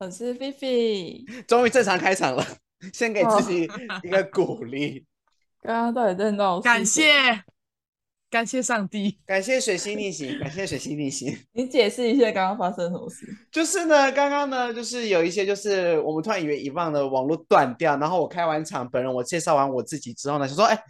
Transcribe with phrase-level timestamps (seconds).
[0.00, 2.46] 我是菲菲，终于正常开场了，
[2.92, 3.68] 先给自己
[4.04, 5.04] 一个鼓励。
[5.60, 6.60] 刚刚到底在闹？
[6.60, 7.42] 感谢，
[8.30, 11.36] 感谢上帝，感谢水星逆行，感谢水星逆行。
[11.52, 13.26] 你解释一下刚刚发生什么事？
[13.50, 20.80] 就是呢，刚刚呢，就是有一些，就是我们突然以为遗忘的网络断掉，然后我开完场，本人我介绍完我自己之后呢，就说：“哎，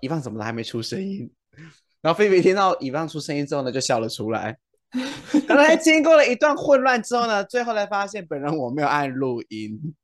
[0.00, 0.44] 遗忘怎么了？
[0.46, 1.30] 还没出声音？”
[2.00, 4.56] 然后菲菲听到遗忘出声音之后呢，就笑了出来。
[5.46, 9.94] 刚才经过了一段混乱之后呢，最后才发现本人我没有按录音。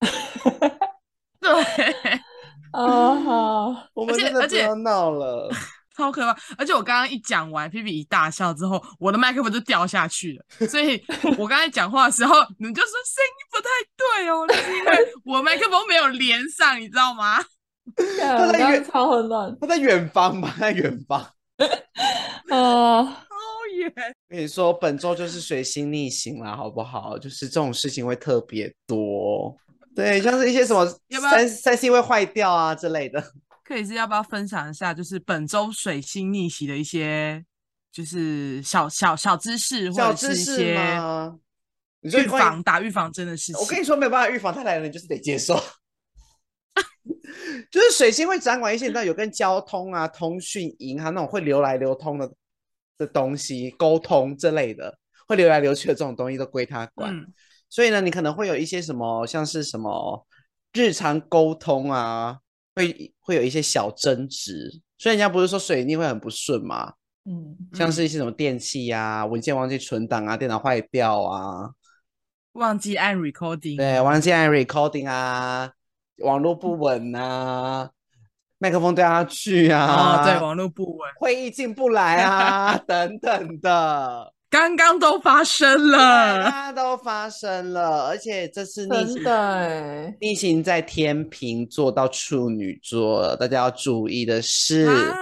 [1.40, 1.50] 对，
[2.72, 5.50] 哦好，我们真的不要闹了，
[5.96, 6.36] 超可怕！
[6.58, 10.66] 而且我刚刚一讲完，皮皮一大笑之后，我的麦克风就掉下去了。
[10.66, 11.02] 所以
[11.38, 17.38] 我刚才讲话的时候，你就说声音不太对哦，那是因为我麦克风没有连上，你知道吗？
[17.96, 21.20] 他在远，超混乱，他在远方吧，在远方。
[22.50, 23.20] 啊。
[24.28, 27.18] 跟你说，本周就是水星逆行了，好不好？
[27.18, 29.56] 就是这种事情会特别多，
[29.94, 30.86] 对，像是一些什么
[31.30, 33.22] 三三星会坏掉啊之类的。
[33.64, 37.44] 克里斯要不要分享一下，就是本周水星逆行的一些，
[37.90, 40.76] 就是小小小知识，或者是一些
[42.02, 43.60] 预防打预防针的事情。
[43.60, 45.58] 我跟你说，没有办法预防，他来了你就是得接受。
[47.70, 52.30] 就是水星会掌管一些，你知道有跟交通啊、通讯、银行那种会流来流通的。
[52.98, 57.32] 的东西沟通之类的，会流来流去的这种东西都归他管，嗯、
[57.68, 60.26] 所以呢，你可能会有一些什么，像是什么
[60.72, 62.38] 日常沟通啊，
[62.74, 64.80] 会会有一些小争执。
[64.98, 66.94] 所以人家不是说水逆会很不顺吗？
[67.24, 71.70] 嗯，像是一些什么电器啊，文件忘记存档啊，电脑坏掉啊，
[72.52, 75.72] 忘记按 recording，对，忘记按 recording 啊，
[76.18, 77.90] 网络不稳啊。
[78.58, 80.22] 麦克风掉下去啊！
[80.22, 95.16] 哦、对，网络不稳，会议进不来啊， 等等的，刚刚都发生了，刚刚都发生了，而且这次逆行，逆行在天秤座到处女座，大家要注意的是，啊、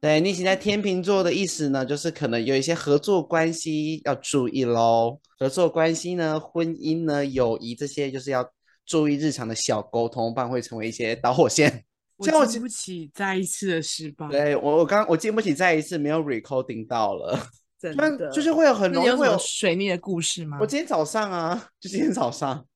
[0.00, 8.48] 对，逆行在天秤座的意思呢，就是可能有一些合作关系要注意喽，合作关系呢，婚姻呢，友谊这些，就是要
[8.86, 11.84] 注意日常的小沟通，不然会成为一些导火线。
[12.18, 14.28] 我经不起再一次的失败。
[14.28, 17.38] 对，我我刚我经不起再一次没有 recording 到了，
[17.78, 20.58] 真的就是会有很容易会有水逆的故事吗？
[20.60, 22.66] 我今天早上啊，就今天早上，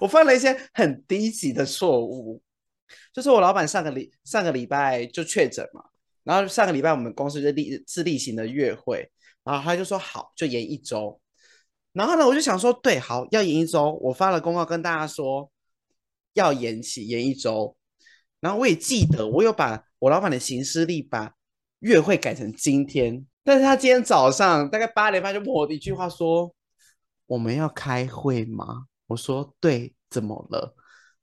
[0.00, 2.40] 我犯了一些很低级的错误，
[3.12, 5.84] 就是我老板上个礼上个礼拜就确诊嘛，
[6.24, 9.10] 然后上个礼拜我们公司就例是例行的月会，
[9.44, 11.20] 然后他就说好就延一周，
[11.92, 15.50] 然后呢我就想说对，好要延一周，我发了公告跟大家说
[16.32, 17.75] 要延期延一周。
[18.46, 21.34] 然后我也记得，我有把我老板的行事历把
[21.80, 26.54] 月会改成今天，但是他今天早上大概八点半就问我的一句话说
[27.26, 30.76] ：“我们要开会吗？”我说：“对，怎么了？”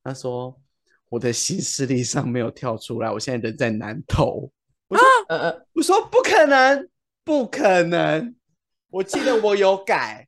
[0.04, 0.60] 他说
[1.08, 4.52] ：“我的行事历上没有跳出来，我现在人在南投。”
[4.90, 6.90] 我说：“呃，我说不可能，
[7.24, 8.36] 不可能！
[8.90, 10.28] 我记得我有改，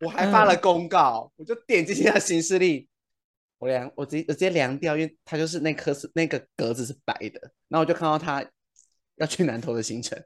[0.00, 2.86] 我还发了公告，我就点进去他行事历。”
[3.64, 8.44] 我量我直接我直接量掉，因为他就是那颗是那个格子是白的，然后我就看到他
[9.16, 10.22] 要去南投的行程，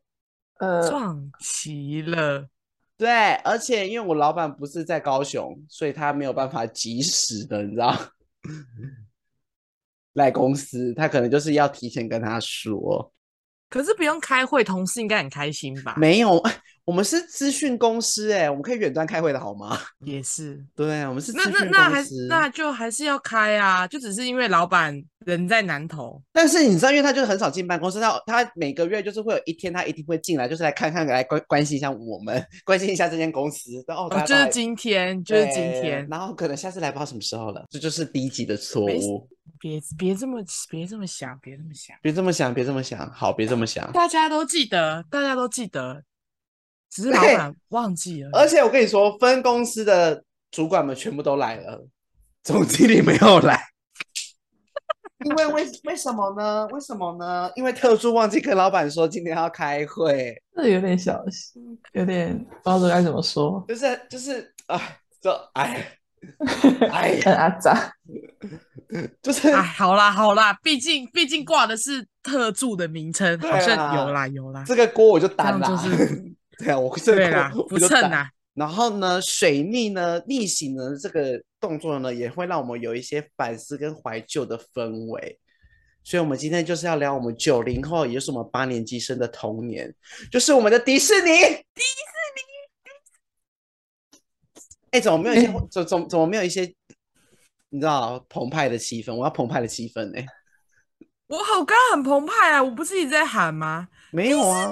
[0.59, 2.49] 呃，撞齐了。
[2.97, 7.97] 对，而且因为我老板不是在高雄，所以他没有办法及时的，你知道，
[10.15, 13.12] 来公司，他可能就是要提前跟他说。
[13.70, 15.94] 可是不用开会，同事应该很开心吧？
[15.97, 16.43] 没有。
[16.88, 19.78] 我们是资讯公司哎，我们可以远端开会的好吗？
[20.06, 21.67] 也是， 对，我们是资讯公司。
[21.67, 26.19] 那那那还那就还是要开啊，就只是因为老板人在南投。
[26.32, 33.70] 但是你知道，因为他就是很少进办公室，他他每个月就是会有一天，他一定会进来，就是来看看，来关关心一下我们， 关心一下这间公司。
[33.88, 36.08] 哦，就是今天，就是今天。
[36.08, 39.29] 然后可能下次来不知道什么时候了，这就是低级的错误。
[39.61, 43.93] 别别这么别这么想，别这么想，别这么想，别这么想，好，别这么想。
[43.93, 46.02] 大家都记得，大家都记得。
[46.90, 51.87] 只是老板忘记了，而且我跟你说，分公司的主管们全部都来了，
[52.43, 53.61] 总经理没有来，
[55.25, 56.67] 因为为为什么呢？
[56.69, 57.50] 为什么呢？
[57.56, 64.81] 因为特助忘记跟老板说今天要开会，这有点小心，有点不知道该怎么说，就是就是啊，
[65.20, 65.87] 这哎
[66.91, 67.93] 哎呀阿杂，
[69.23, 78.28] 就是哎，好啦好啦，毕竟毕竟挂的是特助的名称，啊好像有啦有啦，这个锅我就担了，就是 对啊，我这个对啦， 不称啊。
[78.55, 85.38] 然后呢，水逆呢，逆行呢，这个动作呢，也会让我们有一些反思跟怀旧的氛围。
[86.02, 89.94] 所以，我们今天就是要聊我们九零后，也就是我们八年级生的童年，
[90.32, 91.31] 就是我们的迪士尼。
[91.31, 94.19] 迪士尼。
[94.90, 95.52] 哎，怎么没有一些？
[95.70, 96.62] 怎怎怎么没有一些？
[97.69, 99.14] 你知道澎湃的气氛？
[99.14, 100.26] 我要澎湃的气氛呢、欸。
[101.28, 102.62] 我好刚很澎湃啊！
[102.62, 103.88] 我不是一直在喊吗？
[104.10, 104.70] 没有啊，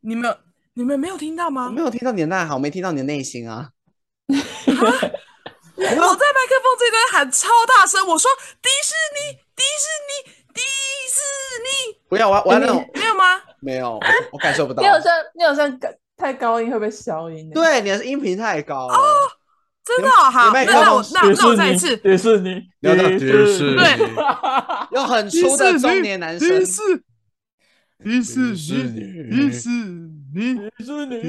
[0.00, 0.36] 你们。
[0.74, 1.66] 你们没有听到吗？
[1.66, 3.70] 我没有听到你的呐喊，我没听到你的内心啊！
[4.28, 8.30] 我在麦克风这边喊超大声，我说
[8.62, 10.60] 迪士尼，迪士尼，迪
[11.10, 11.20] 士
[11.62, 11.98] 尼！
[12.08, 13.40] 不要，我要我要那种没有吗？
[13.60, 14.00] 没有，
[14.32, 14.82] 我感受不到。
[14.82, 15.78] 你好像你好像
[16.16, 17.50] 太高音会被消音。
[17.52, 18.94] 对，你的音频太高了。
[18.94, 19.02] 哦，
[19.84, 23.98] 真的好，那那我那那我再一次，迪士尼，迪士尼，对，
[24.92, 26.48] 有很粗的中年男生。
[26.48, 26.80] 迪士
[27.98, 28.56] 尼，迪士尼，
[29.30, 30.11] 迪士尼。
[30.32, 31.28] 迪士尼，迪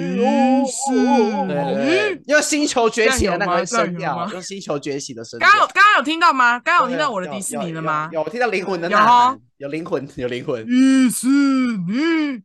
[0.72, 5.50] 士尼，用星球崛起的那个声调，用星球崛起的声调。
[5.50, 6.60] 刚刚刚刚有听到吗？
[6.60, 8.10] 刚刚有听到我的迪士尼了吗？
[8.14, 10.66] 有，听到灵魂的呐喊，有灵魂，有灵魂。
[10.66, 12.42] 迪士尼，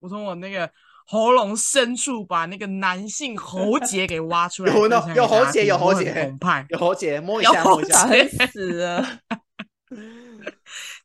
[0.00, 0.70] 我从我那个
[1.06, 4.72] 喉咙深处把那个男性喉结给挖出来。
[4.76, 8.06] 有，有喉结，有喉结，澎湃，有喉结，摸一下，摸一下，
[8.52, 9.06] 死了。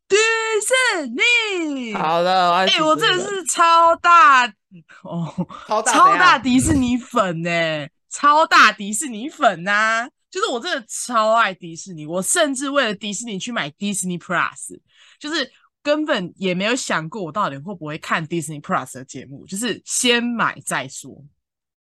[0.10, 4.52] 迪士尼，好了，哎、欸，我真的是超大
[5.04, 5.34] 哦，
[5.68, 14.80] 超大超大迪士尼粉呢、欸，超大迪士尼粉呐、啊，就是我真的超爱迪士尼，我甚至为了迪士尼去买 Disney Plus，
[15.20, 15.52] 就是
[15.82, 21.26] 根本也没有想过我到底会不会看 Disney Plus 的节目，就是先买再说，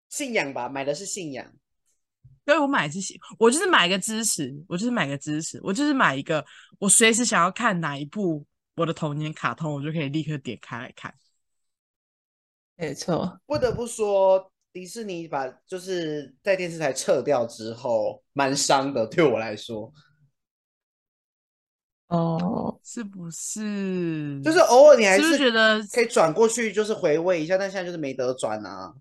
[0.09, 1.45] 信仰吧，买的是信仰。
[2.45, 2.99] 对，我买是
[3.37, 6.45] 我就是买个支持，我就是买个支持，我就是买一个，
[6.79, 8.45] 我随时想要看哪一部
[8.77, 11.13] 我的童年卡通，我就可以立刻点开来看。
[12.77, 19.91] 没错，不得不说，迪士尼把就是在电视台撤掉之后，蛮伤的，对我来说。
[22.09, 24.39] 哦，是不是？
[24.43, 28.93] 就是偶尔你还是，是觉得可以转过去，就是回味一下，但现在就是没得转啊。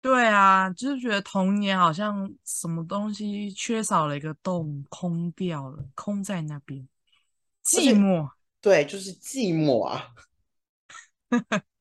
[0.00, 6.88] 对啊，就是觉得童年好像什么东西缺少了一个洞，空掉了，空在那边，
[7.64, 8.30] 寂寞。
[8.60, 10.14] 对，就是寂寞啊。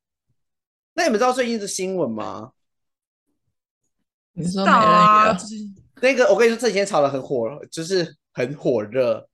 [0.93, 2.51] 那你们知道最近的新闻吗？
[4.33, 5.55] 你说美人、啊就是、
[6.01, 9.29] 那个，我跟你说，这几天炒的很火，就是很火热。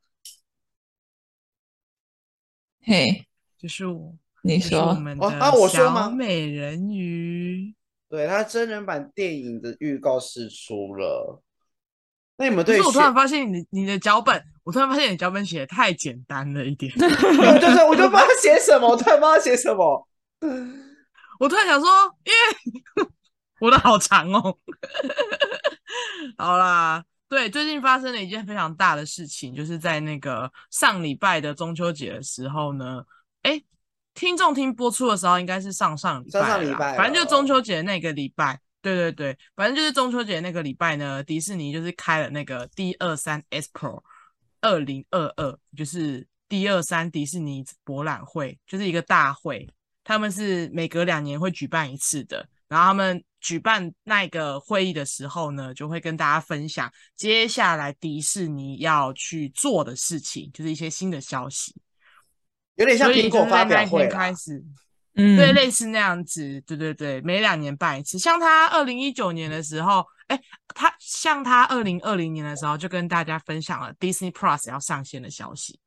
[2.82, 3.26] 嘿，
[3.58, 4.14] 就是我，
[4.44, 6.04] 你说我们的啊，我说吗？
[6.04, 7.74] 小美人鱼。
[8.10, 11.42] 对，他真人版电影的预告是出了，
[12.38, 12.78] 那你们对？
[12.78, 16.92] 可是我突然发现你你的脚本，我突然发现你脚本写的太简单了一点。
[16.98, 17.08] 对
[17.62, 20.08] 就是，我就不知道写什么，我突然不知道写什么。
[21.40, 21.90] 我突然想说，
[22.26, 23.10] 因为
[23.60, 24.56] 我的好长哦。
[26.38, 33.04] 好啦，对，最近发生了一件非常大的事情，就是在那个上礼拜的中秋节的时候呢，
[33.42, 33.60] 哎。
[34.16, 44.04] 听众听播出的时候，应该是上上礼拜，上上礼拜，反正就是中秋节那个礼拜，对对对，反正就是中秋节那个礼拜呢，迪士尼就是开了那个 D 二三 Expo
[44.60, 49.70] 二零二二，就是 D 二三迪士尼博览会，就是一个大会，
[50.10, 61.76] 他们是每隔两年会举办一次的，然后他们举办那个会议的时候呢，就会跟大家分享接下来迪士尼要去做的事情，就是一些新的消息。
[62.74, 64.66] 有点像苹果发表会开始，
[65.14, 68.18] 嗯，对，类似那样子，对对对，每两年办一次。
[68.18, 75.80] 像他二零一九年的时候，哎，他像他二零二零年的时候，就跟大家分享了 Disney Plus 要上线的消息。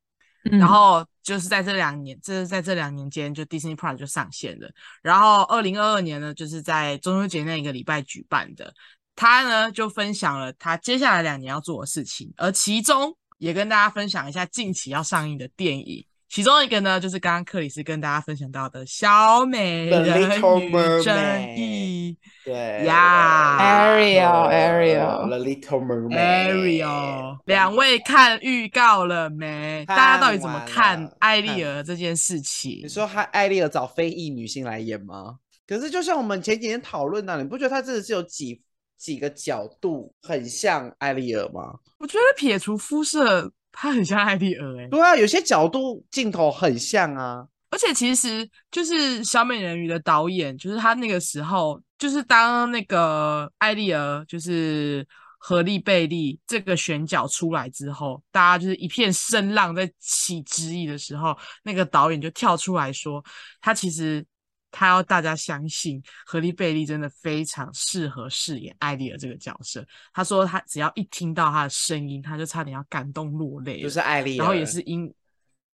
[0.45, 4.71] 嗯、然后就是在这两年，这是在这两年间，就 Disney Plus 就上线了。
[5.03, 8.73] 然后二零二二年呢，就是在中秋节那一个礼拜举办的。
[9.15, 16.05] 他呢就分享了他接下来两年要做的事情，而其中也跟大家分享一下近期要上映的电影。
[16.33, 20.73] 其中一个呢，就是刚刚克里斯跟大家分享到的小美人鱼
[21.03, 29.85] 正义，对呀，Ariel，Ariel，The Little Mermaid，Ariel，两位看预告了没？
[29.87, 32.81] 大家到底怎么看艾丽儿这件事情？
[32.83, 35.37] 你说她艾丽儿找非裔女性来演吗？
[35.67, 38.63] 可是就像我们前几天讨论的，你不觉得她真的是有几
[38.97, 41.75] 几个角度很像艾丽儿吗？
[41.99, 43.53] 我觉得撇除肤色。
[43.73, 55.07] 他很像艾丽儿哎，对啊，有些角度镜头很像啊，而且其实就是小美人鱼的导演，就是他那个时候，就是当那个艾丽儿就是
[55.39, 63.25] 荷莉贝利这个选角出来之后，大家就是一片声浪在起质疑的时候，那个导演就跳出来说，
[63.61, 64.25] 他其实
[64.73, 69.87] 他要大家相信何丽贝利真的非常适合饰演艾丽尔这个角色。
[70.13, 75.15] 他说他只要一听到他的声音，他就差点要感动落泪，就是艾丽儿，然后也是因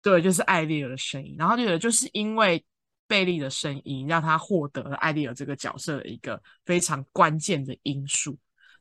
[0.03, 2.65] 对，就是艾丽尔的声音，然后就觉得就是因为。
[3.09, 8.37] 贝利的声音让他获得了艾丽尔这个角色的一个非常关键的因素，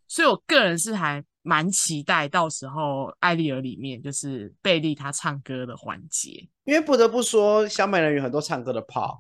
[0.08, 9.20] 所以我个人是还蛮期待到时候艾丽尔里面就是贝利他唱歌的环节，因为不得不说小美人鱼很多唱歌的 part，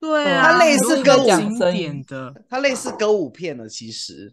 [0.00, 3.68] 对啊，它类似歌舞经典的，它类似歌舞片了。
[3.68, 4.32] 其实，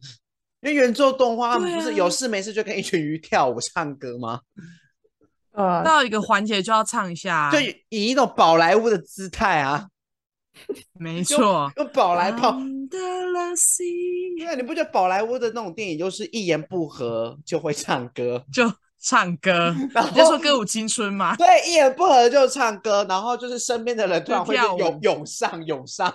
[0.61, 4.41] 因为原作动画不是有事没事就跟一群鱼跳舞唱歌吗？
[5.53, 9.87] 呃，到一个环节就要唱一下，就以一种宝莱坞的姿态啊，
[10.99, 12.35] 没错，用宝莱坞，
[14.37, 18.69] 因为你不觉得宝莱坞的那种电影就是一言不合就会唱歌，就
[19.05, 26.11] 唱歌， 然后就说歌舞青春嘛，对，一言不合就唱歌，然后就是身边的人突然会涌涌上涌上，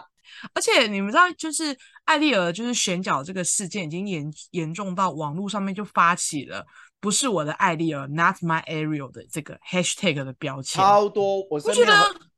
[0.54, 6.66] 而且你们知道，就是艾丽尔就是选角这个事件已经严严重到网络上面就发起了。
[6.98, 11.94] 不是我的艾丽尔，Not my Ariel 的这个 hashtag 的标签，超多，我觉得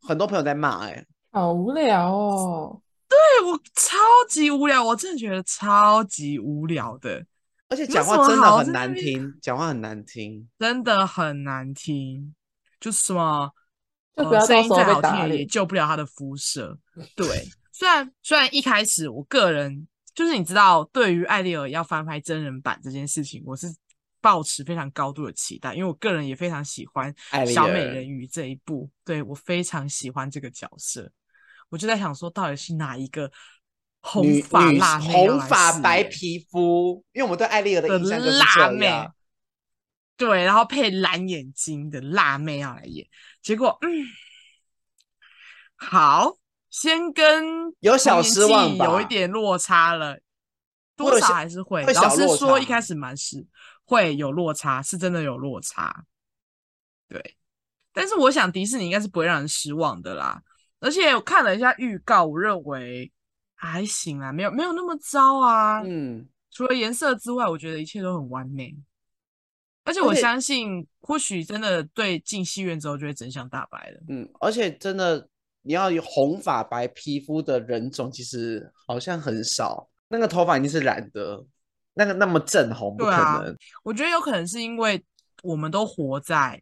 [0.06, 2.80] 很多朋友在骂，哎，好无聊哦。
[3.09, 3.18] 对，
[3.50, 3.97] 我超
[4.28, 7.25] 级无聊，我真的觉得超级无聊的，
[7.73, 12.35] 而且讲话真的很难听，讲话很难听，真的很难听，
[12.79, 13.50] 就是什么，
[14.14, 16.79] 就不要声音再好听也救不了他的肤色。
[17.17, 23.75] 对，虽然虽然一开始我个人就是你知道，对于艾丽尔要翻拍真人版这件事情，我是。
[24.25, 27.12] 抱持非常高度的期待，因为我个人也非常喜欢
[27.45, 31.11] 小美人鱼这一部，对，我非常喜欢这个角色。
[31.71, 33.29] 我就在想说，到底是哪一个
[34.02, 37.02] 红发辣妹，红发白皮肤？
[37.12, 39.09] 因为我们对艾丽儿的印象就是辣妹，
[40.16, 43.06] 对，然后配蓝眼睛的辣妹要来演，
[43.40, 44.04] 结果嗯，
[45.76, 46.37] 好，
[46.68, 50.18] 先跟有小失望吧，有一点落差了，
[50.97, 51.85] 多少还是会。
[51.87, 53.47] 会老师说，一开始蛮是。
[53.85, 56.04] 会有落差，是真的有落差，
[57.09, 57.37] 对。
[57.92, 60.40] 但是我想迪士尼应该是不会让人失望的啦。
[60.78, 63.12] 而且我看了一下预告，我认为
[63.62, 65.81] 还行啊，没有没有那么糟啊。
[65.85, 68.75] 嗯，除了颜色之外，我觉得一切都很完美。
[69.85, 74.00] 而且我相信，或许真的对进戏院之后就会真相大白了。
[74.09, 75.28] 嗯，而且真的
[75.62, 79.88] 你要有红发白皮肤的人种，其实好像很少。
[80.09, 81.45] 那个头发一定是染的。
[81.95, 83.45] 那个那么正红不可能，啊，
[83.83, 85.04] 我觉得有可能是因为
[85.42, 86.59] 我们都活在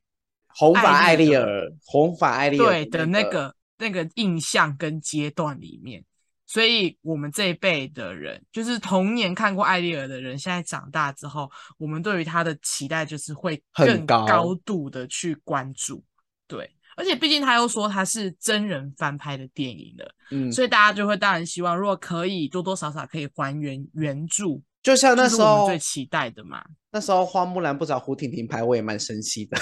[0.48, 6.04] 红发艾丽儿、红发艾丽儿对的那个那个印象跟阶段里面，
[6.50, 16.02] 所以我们这一辈的人，就是童年看过艾丽儿的人，现在长大之后，我们对于他的期待就是会更高度的去关注，
[16.48, 24.60] 对，而且毕竟他又说他是真人翻拍的电影了，嗯，所以大家就会当然希望，如果可以多多少少可以还原原著。
[24.82, 29.56] 就像那时候最期待的嘛，那时候花木兰不找胡婷婷拍，我也蛮生气的。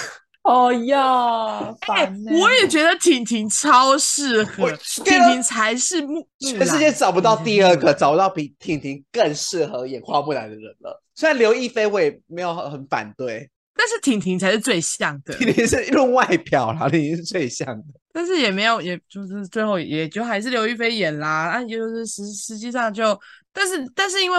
[0.49, 1.59] 哦呀，
[1.93, 4.67] 哎，我也觉得婷婷超适合，
[5.05, 10.99] 婷婷才是木全世界找不到第二个，找不到比婷婷更适合演花木兰的人了。
[11.13, 15.35] 虽然刘亦菲我也没有很反对，但是婷婷才是最像的。
[15.35, 21.51] 婷婷是论外表啦，婷婷是最像的，但是也没有，也就是最后也就还是刘亦菲演啦。
[21.51, 23.15] 啊，就是实实际上就，
[23.53, 24.37] 但是但是因为。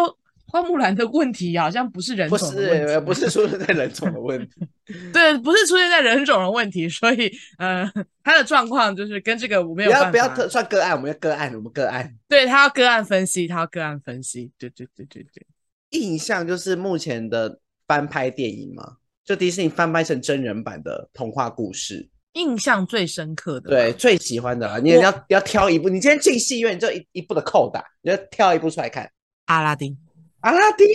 [0.52, 4.66] 花木兰的问题好像不是人种的问题，不是，不是出现在人种的问题，
[5.12, 7.90] 对，不是出现在人种的问题，所以呃，
[8.22, 15.46] 他的状况就是跟这个我没有办法，不要不要算个案，我们要个案，我们个案，对，他要个案分析，他要个案分析，对对对对对，
[15.90, 29.10] 印象就是目前的翻拍电影嘛，就迪士尼翻拍成真人版的童话故事，印象最深刻的，对，最喜欢的啦，你也要要挑一部，你今天进戏院就一一部的扣打，你要挑一部出来看，
[29.46, 29.96] 阿拉丁。
[30.40, 30.86] 阿拉丁？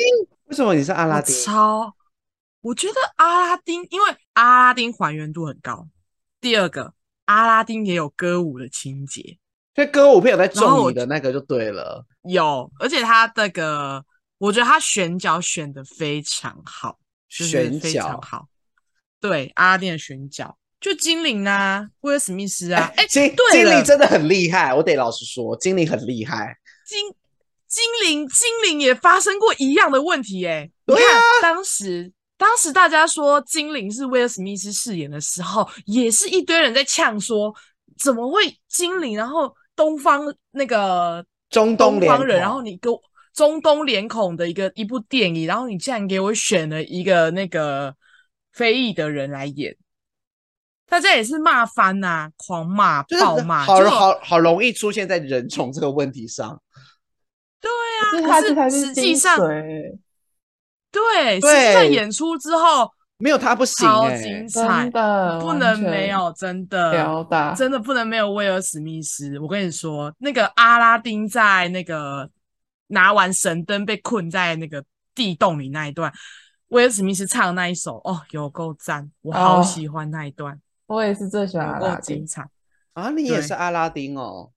[0.45, 1.35] 为什么你是阿拉丁？
[1.43, 1.93] 超，
[2.65, 5.87] 我觉得阿拉丁，因为阿拉丁还原度很高。
[6.41, 6.95] 第二个，
[7.25, 9.37] 阿拉丁也有歌舞的情节，
[9.75, 12.03] 所以歌舞片有在中你的那个就对了。
[12.23, 14.03] 有，而且他那个，
[14.39, 16.97] 我觉得他选角选的非常好，
[17.29, 18.47] 选角非常好。
[19.21, 26.57] 对，阿拉丁的选角，就精灵啊，威尔史密斯啊，哎、欸，精精灵真的很厉害，我得老实说，精灵很厉害。
[26.87, 27.13] 精
[27.67, 31.03] 精灵，精灵也发生过一样的问题，哎，你看
[31.43, 37.53] 当时，当时大家说精灵是威尔史密斯饰演的时候，也是一堆人在呛说，
[37.97, 39.15] 怎么会精灵？
[39.15, 43.01] 然后东方那个中东方人，然后你给我
[43.33, 47.95] 中东脸孔的一个一部电影，然后你竟然给我选了一个那个
[48.51, 49.75] 非裔的人来演，
[50.87, 56.61] 大家也是骂翻呐、啊，狂骂、暴骂，好好好容易出现在人种这个问题上。
[57.61, 57.71] 对
[58.29, 59.39] 啊，可是实际上，
[60.99, 62.91] 对，实在演出之后。
[63.17, 67.25] 没有他不行，超精彩，的不能没有，真的，
[67.55, 69.39] 真的不能没有威尔史密斯。
[69.39, 72.29] 我跟你说，那个阿拉丁在那个
[72.87, 74.83] 拿完神灯被困在那个
[75.15, 76.11] 地洞里那一段，
[76.67, 80.53] 威尔史密斯唱的那一首，哦，有够赞，我好喜欢那一段。
[80.87, 82.45] 哦、我也是最喜欢阿拉丁，精彩
[82.95, 83.09] 啊！
[83.11, 84.51] 你也是阿拉丁哦，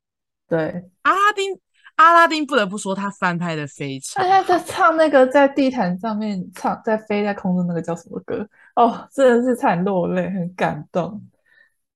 [0.49, 1.57] 对，阿拉丁。
[1.99, 4.25] 阿拉丁不得不说，他翻拍的非常。
[4.25, 8.49] 他在唱那个在地毯上面唱，在飞在空中那个叫什么歌？
[8.76, 11.21] 哦，真的是惨落泪，很感动，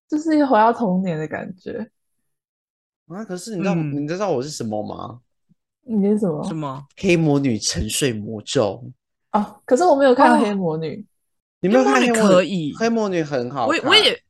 [0.09, 1.88] 就是一回到童年的感觉。
[3.06, 3.25] 啊！
[3.25, 5.21] 可是你知道，嗯、你知道我是什么吗？
[5.82, 6.42] 你是什么？
[6.49, 6.85] 什么？
[6.97, 8.82] 黑魔女沉睡魔咒。
[9.30, 10.97] 哦，可是我没有看黑魔女。
[10.97, 11.04] 哦、
[11.61, 12.21] 你没有看黑魔女？
[12.21, 13.68] 可以，黑魔女很好。
[13.68, 14.21] 我我也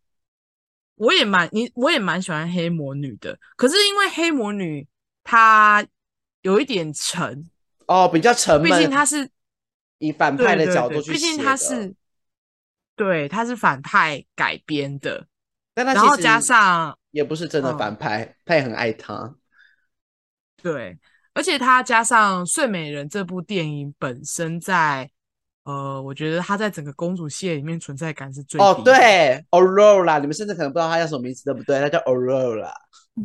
[0.97, 3.39] 我也蛮你我也蛮喜欢黑魔女的。
[3.57, 4.87] 可是因为黑魔女。
[5.25, 5.87] 他
[6.43, 7.49] 有一点沉
[7.87, 8.71] 哦，比较沉闷。
[8.71, 9.31] 毕竟他是
[9.99, 11.95] 以反派的角度去毕竟他是
[12.97, 15.27] 对，他是反派改编的，
[15.75, 19.35] 但他然后加上也不是真的反派，嗯、他也很爱他。
[20.61, 20.99] 对，
[21.35, 25.11] 而且他加上《睡美人》这部电影本身在，
[25.65, 28.71] 呃，我觉得她在整个公主系列里面存在感是最低的。
[28.71, 31.79] 哦，对，Aurora，你们甚至可能不知道她叫什么名字，对不对？
[31.81, 32.73] 她叫 Aurora。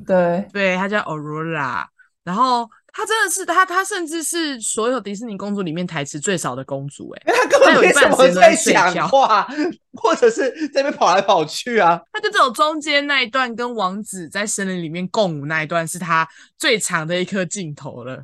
[0.05, 1.85] 对对，她叫 Aurora，
[2.23, 9.47] 然后她真的是她，她甚至是所有迪士尼公主里面台词最少的公主，哎，她根本没什么在讲话，
[9.93, 11.99] 或者是在那边跑来跑去啊。
[12.13, 18.23] 她就只有中间那一段跟王子在森林里面共舞那一段是她最长的一颗镜头了。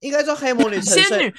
[0.00, 1.34] 应该说黑魔女仙女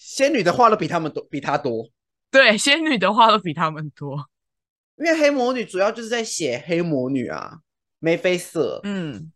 [0.00, 1.86] 仙女的话都比他们多，比她多。
[2.30, 4.26] 对，仙女的话都比他们多，
[4.96, 7.58] 因为黑魔女主要就是在写黑魔女啊。
[8.02, 9.30] 眉飞色，嗯，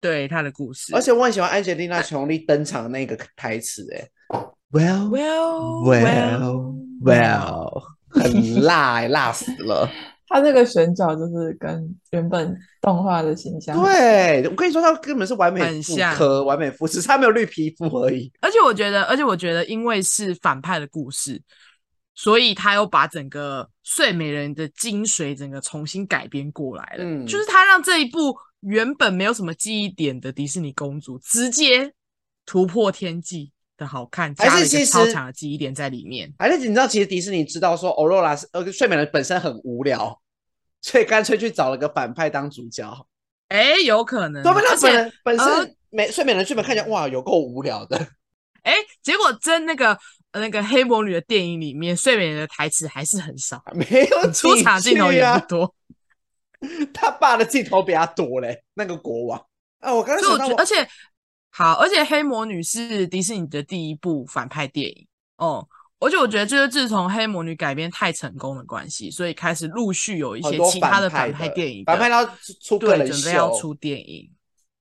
[0.00, 4.08] 对她的故事，而且我很喜欢安吉丽娜·琼丽登场的那个台词，哎
[4.70, 9.90] ，Well Well Well Well，很辣，欸，辣死了。
[10.28, 18.32] 他这个选角就是跟原本动画的形象，对，我跟你说，他根本是完美复刻，完美复，只是他没有绿皮肤而已。
[18.40, 21.42] 而且我觉得，而且我觉得，因为是反派的故事。
[22.18, 31.92] 所以他又把整个睡美人的精髓整个重新改编过来了，嗯，就是他让这一部原本没有什么记忆点的迪士尼公主直接
[32.46, 36.32] 突破天际的好看，加了一个超强的记忆点在里面。
[36.38, 40.20] 还是你知道，其实迪士尼知道说欧若拉是呃睡美人本身很无聊，
[40.82, 43.06] 所以干脆去找了个反派当主角。
[43.48, 47.96] 哎、欸，有可能，说明他本人本身美睡美人剧本看起来哇有够无聊的。
[48.62, 49.98] 哎、欸，结果真那个。
[50.38, 55.74] 那个黑魔女的电影里面，睡美人的台词还是很少，没有出场镜头也不多。
[56.92, 59.46] 他爸的镜头比他多嘞，那个国王
[59.80, 60.86] 啊，我刚才想到，而且
[61.56, 65.06] 好，而且黑魔女是迪士尼的第一部反派电影
[65.38, 65.66] 哦。
[65.98, 72.22] 而且我觉得，就是自从黑魔女改编太成功的关系，所以开始陆续有一些其他的反派电影，反派要
[72.62, 74.30] 出对，准备要出电影，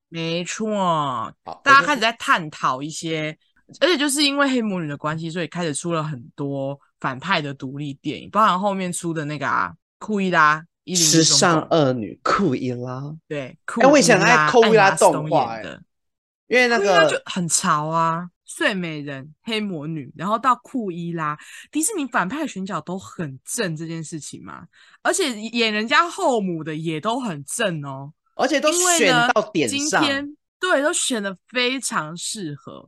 [0.09, 1.33] 没错，
[1.63, 3.37] 大家开始在探讨一些。
[3.79, 15.81] 而且就是因为黑魔女的关系，所以开始出了很多反派的独立电影，包含后面出的那个啊，库伊拉，时尚恶女库伊拉，对，哎，我以前爱库伊拉动画的，
[16.47, 21.37] 因为那个就很潮啊，睡美人、黑魔女，然后到库伊拉，
[21.71, 24.63] 迪士尼反派的选角都很正，这件事情嘛，
[25.01, 32.87] 而且演人家后母的也都很正哦，而且都选到点上，今天对，都选的非常适合。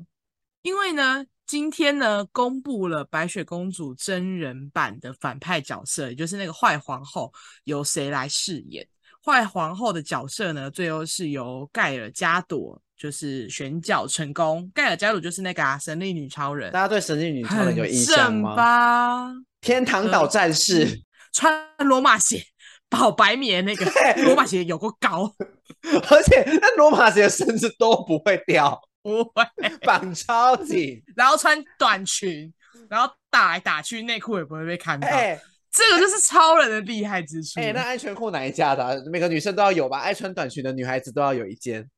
[0.61, 8.87] 因为呢，今天呢，公布了白雪公主真人版的反派角色，也就是那个坏皇后，由谁来饰演？
[9.23, 14.69] 坏皇后的角色呢，最后是由盖尔加朵就是选角成功。
[14.73, 16.71] 盖尔加鲁就是那个啊，神力女超人。
[16.71, 18.55] 大家对神力女超人有印象吗？
[18.55, 19.31] 吧
[19.61, 21.01] 天堂岛战士，
[21.33, 22.41] 穿罗马鞋、
[22.89, 23.85] 保白棉那个
[24.23, 25.33] 罗马鞋有够高，
[26.09, 28.81] 而且那罗马鞋甚至都不会掉。
[29.07, 32.53] 不会绑超紧，然后穿短裙，
[32.89, 35.07] 然后打来打去，内裤也不会被看到。
[35.07, 37.57] 哎、欸，这个就是超人的厉害之处。
[37.61, 38.93] 哎、欸，那安全裤哪一家的、啊？
[39.09, 39.99] 每个女生都要有吧？
[39.99, 41.89] 爱穿短裙的女孩子都要有一件。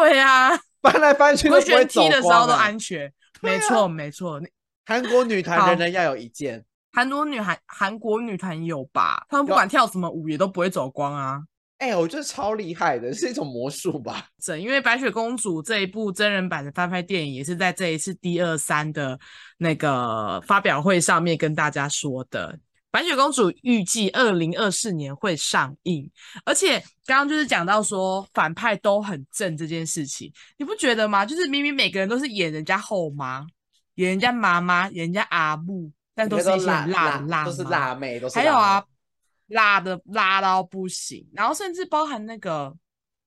[0.00, 2.16] 对呀、啊，翻来翻去都不会走光、啊。
[2.16, 3.12] 的时候都安全。
[3.40, 4.40] 没错，没错。
[4.84, 6.64] 韩国女团人人要有一件。
[6.92, 9.24] 韩国女韩韩国女团有吧？
[9.28, 11.40] 她们不管跳什么舞也都不会走光啊。
[11.78, 14.26] 哎、欸，我觉得超厉害的，是一种魔术吧？
[14.40, 19.18] 整因为《白雪公主》这一部真人版的翻拍电影，也是在这一次 D 二三的
[19.58, 22.52] 那个发表会上面跟大家说的。
[22.92, 26.08] 《白雪公主》预计二零二四年会上映，
[26.44, 31.26] 而且刚刚就是讲到说反派都很正这件事情，你不觉得吗？
[31.26, 33.44] 就是明明每个人都是演人家后妈，
[33.94, 38.38] 演人家妈妈，演人家阿木，但都是一些辣辣的辣，都是辣妹，都是。
[38.38, 38.84] 还有啊。
[39.48, 42.74] 辣的辣到不行，然后甚至包含那个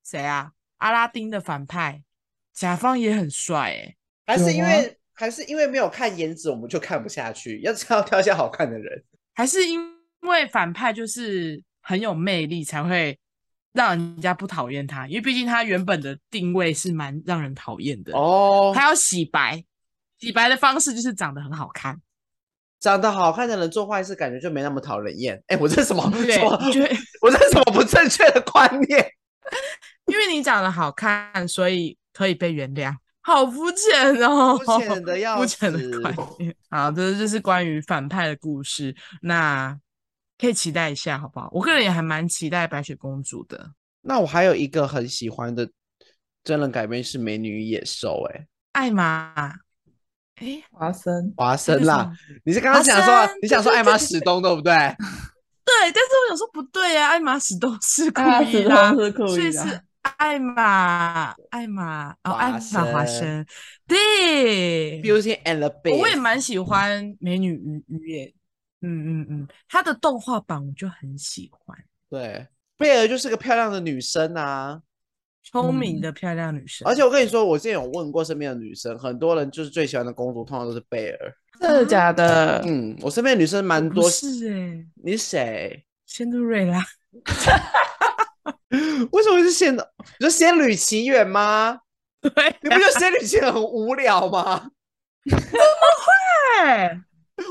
[0.03, 2.01] 谁啊，阿拉丁的反派
[2.51, 9.03] 甲方也很帅哎，还是因为还是因为没有看颜值，我们就看不下去，要是要挑一些好看的人，
[9.35, 9.79] 还是因
[10.21, 13.19] 为反派就是很有魅力，才会
[13.73, 19.63] 让人家不讨厌他，因为毕竟他原本的定位是蛮让人讨厌的哦，他要洗白，
[20.17, 22.01] 洗白的方式就是长得很好看。
[22.79, 25.35] 长得好看的人做坏事，感觉就没那么讨人厌。
[25.47, 26.09] 哎、欸，我这是什么？
[26.11, 26.37] 对，
[27.21, 29.05] 我这是什么不正确的观念？
[30.05, 32.95] 因为你长得好看，所以可以被原谅。
[33.25, 36.55] 好肤浅哦， 肤浅的要肤浅的观念。
[36.69, 39.75] 好，这就是关于反派的故事，那
[40.37, 41.49] 可以期待一下，好不好？
[41.51, 43.71] 我个人也还蛮期待白雪公主的。
[44.01, 45.67] 那我还有一个很喜欢的
[46.43, 48.21] 真人改编是《美女与野兽》。
[48.27, 49.55] 哎，艾玛。
[50.35, 52.11] 哎，华生，华生啦！
[52.43, 54.73] 你是刚刚想说，你想说艾玛史东对不对？
[55.65, 59.81] 对，但是我想说不对啊，艾玛史东是故意的，所以是
[60.17, 63.45] 艾玛，艾玛，哦，艾玛华生，
[63.87, 68.33] 对，Beauty and the Beast，我也蛮喜欢《美女鱼鱼》耶，
[68.81, 71.77] 嗯嗯嗯，她的动画版我就很喜欢。
[72.09, 74.81] 对，贝尔就是个漂亮的女生啊。
[75.43, 81.33] 聪明的漂亮女生，而且我跟你说，我之前有问过身边的女生，很多人就是最喜欢的公主，通常都是贝尔。
[81.59, 82.59] 真的假的？
[82.65, 84.09] 嗯，我身边的女生蛮多。
[84.09, 85.85] 是哎、欸，你谁？
[86.07, 86.83] 仙杜瑞拉。
[89.11, 89.73] 为什么是仙？
[89.75, 89.79] 你
[90.19, 91.79] 说《仙女奇缘》吗？
[92.21, 94.69] 对、啊，你不觉得《仙女奇缘》很无聊吗？
[95.29, 95.59] 怎么
[96.03, 97.01] 会？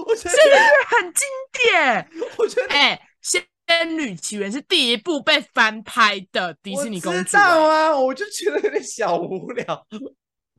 [0.06, 0.60] 我觉得《仙女奇缘》
[1.02, 2.10] 很经典。
[2.38, 3.42] 我觉得，哎、欸，仙。
[3.78, 9.86] 《仙履奇缘》是第一部被翻拍的迪士尼公主，知道啊，我就觉得有点小无聊。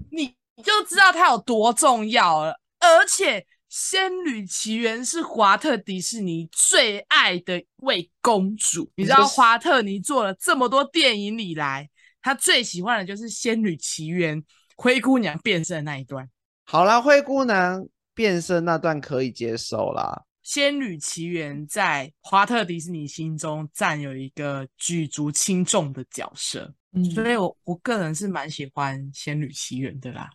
[0.10, 2.60] 你就知道它有多重要了。
[2.80, 3.40] 而且，
[3.76, 8.90] 《仙女奇缘》是华特迪士尼最爱的一位公主。
[8.96, 11.90] 你知道，华特尼做了这么多电影里来，
[12.22, 14.42] 他最喜欢的就是《仙女奇缘》
[14.78, 16.30] 灰姑娘变身的那一段。
[16.64, 20.24] 好啦，灰姑娘变身那段可以接受啦。
[20.42, 30.30] 《仙女奇缘》在华特迪士尼心中占有一个举足轻重的角色，嗯，所以我我个人是蛮喜欢《仙女奇缘》的啦。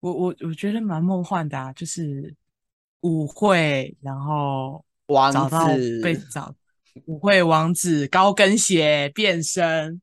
[0.00, 2.34] 我我我觉得蛮梦幻的啊，就是
[3.00, 6.54] 舞会，然后王子被找
[7.06, 10.00] 舞会王子高跟鞋变身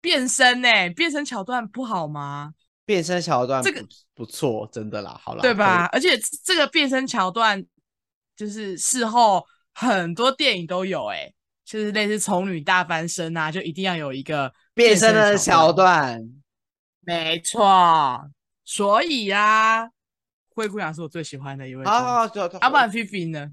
[0.00, 0.90] 变身呢、欸？
[0.90, 2.52] 变身桥段不好吗？
[2.84, 3.84] 变身桥段这个
[4.14, 5.86] 不错，真的啦，好啦，对吧？
[5.92, 7.64] 而且这个变身桥段。
[8.36, 11.34] 就是事后很多电影都有、欸，哎，
[11.64, 16.22] 就是类似丑女大翻身啊，就一定要有一个变身的桥段。
[17.00, 18.30] 没错，
[18.64, 19.88] 所以啊，
[20.58, 21.84] 灰姑娘是我最喜欢的一位。
[21.84, 22.28] 好好好，
[22.60, 23.48] 阿不然菲菲呢？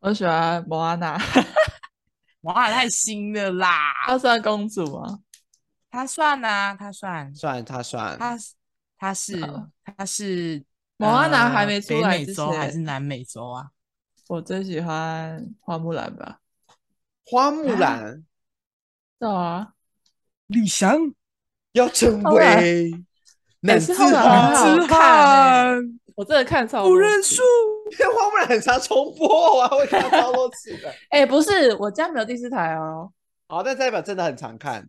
[0.00, 1.16] 我喜欢莫阿娜，
[2.40, 3.92] 莫阿娜太新了啦。
[4.04, 5.20] 她算公主吗？
[5.88, 8.36] 她算啊，她算，算她算，她
[8.98, 9.40] 她是
[9.84, 10.64] 她是
[10.96, 13.70] 莫阿娜还没出来之前，北美洲还是南美洲啊？
[14.26, 16.40] 我最喜欢花木兰吧，
[17.24, 18.24] 花木兰，
[19.20, 19.74] 是啊，
[20.48, 20.98] 李翔？
[21.72, 22.92] 要成为
[23.60, 23.92] 男子
[24.86, 25.76] 汉，
[26.14, 27.42] 我真的看超多，不认输，
[27.92, 30.88] 因为花木兰很常重播啊，我看超多次的。
[31.10, 33.10] 哎、欸，不是，我家没有第四台哦。
[33.48, 34.88] 好，但代表真的很常看，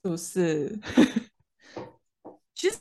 [0.00, 0.78] 不是？
[2.54, 2.76] 其实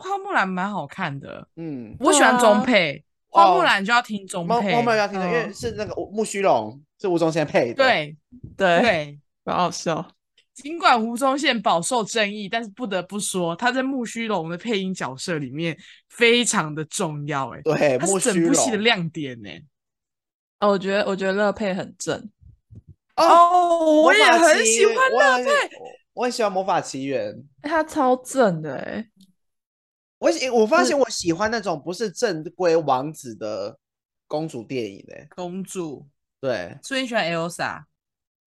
[0.00, 3.04] 花木兰蛮好看的，嗯，我喜欢中配。
[3.30, 7.84] 花木兰就要听中配，花木兰要听的，因为是那个木须龙是吴宗宪配的。
[7.84, 8.16] 对
[8.56, 10.04] 对对，很好笑。
[10.62, 17.48] 尽管吴宗宪饱受争议，但是不得不说，他在木须龙的配音角色里面非常的重要。
[17.50, 19.40] 哎，对，他是整部戏的亮点。
[19.40, 19.48] 呢，
[20.58, 22.28] 哦，我觉得我觉得乐佩很正。
[23.14, 25.50] 哦，我也很喜欢乐佩，
[26.12, 29.08] 我很喜欢《魔法奇缘》，他超正的哎。
[30.18, 33.78] 我喜我发现我喜欢那种不是正规王子的
[34.26, 36.04] 公主电影嘞，公主
[36.40, 37.24] 对，所以你喜欢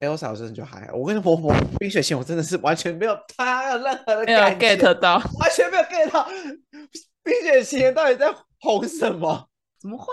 [0.01, 0.93] Elsa，Elsa 我真的就还好。
[0.95, 6.27] 我跟你说，我冰雪奇缘我真的是完全没有他有任何的感觉 get 到，完全没有 get 到
[7.23, 8.27] 冰雪奇缘到底在
[8.59, 9.47] 红什么？
[9.79, 10.09] 怎么会？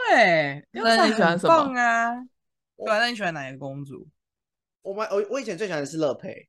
[0.72, 2.14] 那你喜欢什么啊？
[2.77, 4.07] 对啊，那你喜欢哪一个公主？
[4.83, 6.48] 我们我我以前最喜欢的是乐佩。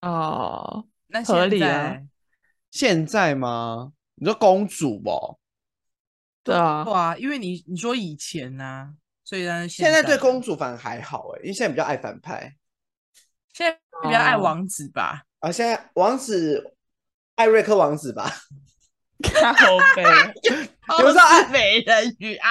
[0.00, 2.00] 哦，那合理啊
[2.70, 3.92] 现在吗？
[4.14, 5.38] 你说公主不？
[6.42, 8.94] 对啊，对啊，因为你你说以前呢、啊，
[9.32, 12.54] 所以但是现在对公公主反而还好哎，因为现在比较爱反派
[13.54, 15.22] 现在比较爱王子吧？
[15.40, 15.50] 啊。
[15.50, 16.76] 现在王子
[17.36, 18.30] 艾瑞克王子吧？
[19.24, 19.54] 咖
[19.94, 20.02] 啡，
[21.00, 22.50] 有时候爱美人鱼啊，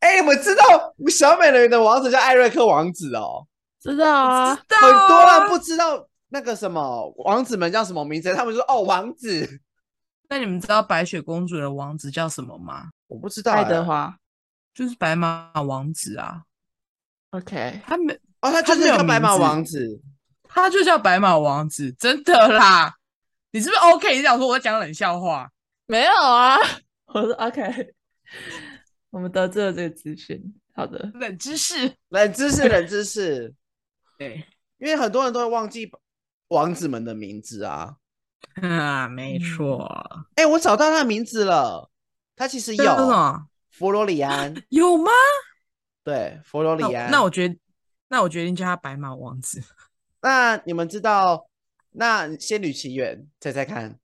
[0.00, 0.62] 哎，你们知道
[1.08, 3.46] 小美人鱼的王子叫艾瑞克王子哦？
[3.80, 9.48] 知道啊，知道啊很多人不知道那个什么王子们叫什么名字，他们说哦王子，
[10.28, 12.90] 那你们知道白雪公主的王子叫什么吗？
[13.06, 14.14] 我不知道爱德华
[14.74, 16.42] 就是白马王子啊
[17.30, 20.00] ，，OK，他没哦，他就是叫白马王子。
[20.54, 22.94] 他就叫白马王子，真的啦。
[23.52, 24.16] 你是不是 OK？
[24.16, 25.48] 你想说我在讲冷笑话？
[25.86, 26.58] 没有啊，
[27.06, 27.94] 我说 OK，
[29.08, 30.38] 我们得知了这个资讯，
[30.74, 33.54] 好的，冷知识，冷知识，冷知识，
[34.18, 34.44] 对，
[34.78, 35.90] 因为很多人都会忘记
[36.48, 37.96] 王子们的名字啊。
[38.56, 39.88] 啊，没错。
[40.34, 41.90] 哎，我找到他的名字了，
[42.36, 43.46] 他其实这是什有么？
[43.72, 45.10] 佛罗里安，有吗？
[46.04, 47.10] 对，佛罗里安。
[47.10, 47.58] 那我决，
[48.08, 49.60] 那我决定叫他白马王子。
[50.20, 51.48] 那你们知道
[51.90, 53.94] 那《仙女奇缘》猜猜看？《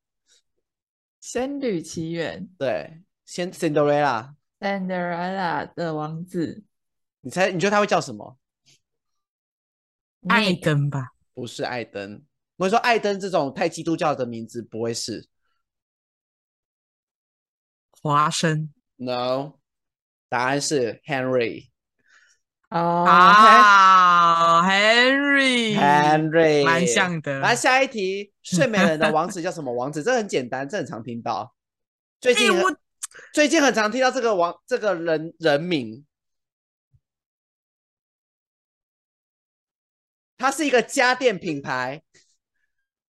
[1.20, 6.64] 仙女奇缘》对，仙 Cinderella，Cinderella 的王子，
[7.20, 7.52] 你猜？
[7.52, 8.36] 你觉得他会叫什么？
[10.28, 11.12] 艾登吧？
[11.34, 12.24] 不是艾登。
[12.56, 15.28] 我跟你说艾登这种太基督教的名字不会是
[18.00, 19.57] 华生，No，
[20.28, 21.68] 答案是 Henry。
[22.70, 27.38] 哦，啊，Henry，Henry，蛮像的。
[27.40, 30.02] 来下一题，睡美人的王子叫什么王子？
[30.04, 31.54] 这很简单，这很常听到。
[32.20, 32.76] 最近、欸我
[33.32, 36.04] 最近很常听到这个王这个人人名，
[40.36, 42.02] 它是一个家电品牌，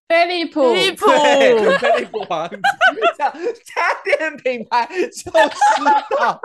[0.09, 2.59] 飞利浦，飞利浦对，飞利浦王子
[3.15, 6.41] 叫家电品牌就知道。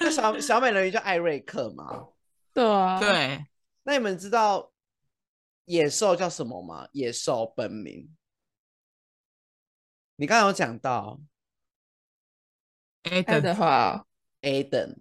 [0.00, 2.08] 那小小美人鱼叫艾瑞克吗？
[2.54, 3.44] 对啊，，对，
[3.82, 4.72] 那你们知道
[5.66, 6.88] 野兽叫什么吗？
[6.92, 8.08] 野兽本名，
[10.16, 11.20] 你刚刚有讲到
[13.02, 14.96] 爱德，Adam，Adam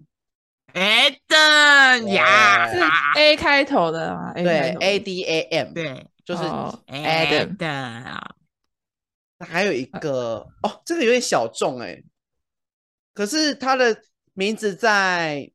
[0.76, 2.80] 华 Aden，呀，是
[3.20, 4.34] A 开头的吗？
[4.34, 6.06] 对 A D A M，对。
[6.26, 6.44] 就是。
[6.44, 7.56] 哦，Adam，
[9.38, 12.02] 那还有一个哦，这个有点小众哎，
[13.14, 14.02] 可是他的
[14.34, 15.52] 名字在，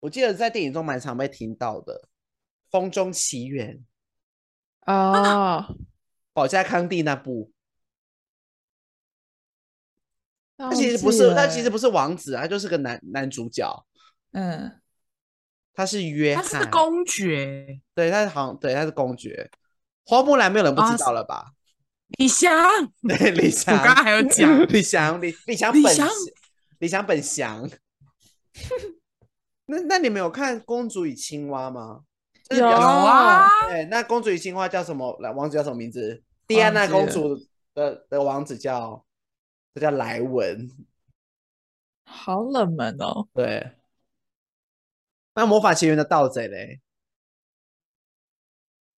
[0.00, 1.94] 我记得在电影中蛮常被听到的，
[2.70, 3.82] 《风中奇缘》
[4.92, 5.76] 哦，
[6.32, 7.50] 保加康帝那部，
[10.56, 13.86] 他他其实不是，他其实不是王子，他就是个男男主角，
[14.32, 14.80] 嗯，
[15.74, 19.50] 他是约他翰，是公爵，对，他是好像对，他是公爵。
[20.04, 21.52] 花木兰没有人不知道了吧？
[22.18, 22.50] 李翔，
[23.06, 26.08] 对，李翔我，刚刚还有讲，李翔，李李翔本李翔
[26.78, 27.70] 李翔本翔。
[29.66, 32.00] 那那你们有看《公主与青蛙》吗？
[32.50, 35.14] 有啊，对，那公主与青蛙叫什么？
[35.20, 36.22] 来，王子叫什么名字？
[36.46, 37.38] 蒂安娜公主
[37.74, 39.04] 的的王子叫，
[39.74, 40.70] 这叫莱文。
[42.04, 43.72] 好冷门哦，对，
[45.38, 46.80] 那魔法奇缘的盗贼嘞？